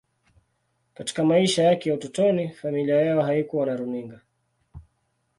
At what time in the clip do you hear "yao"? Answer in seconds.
3.01-3.21